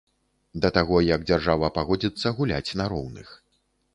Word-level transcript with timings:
Да 0.63 0.69
таго 0.77 1.01
як 1.07 1.25
дзяржава 1.29 1.69
пагодзіцца 1.77 2.27
гуляць 2.39 2.75
на 2.83 2.89
роўных. 2.95 3.27